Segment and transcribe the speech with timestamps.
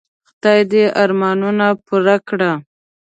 [0.29, 2.51] خدای دي ارمانونه پوره کړه.